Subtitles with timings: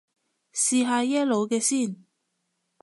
[0.51, 2.03] 試下耶魯嘅先